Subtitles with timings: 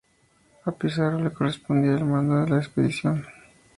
[0.65, 3.23] A Pizarro le correspondía el mando de la expedición.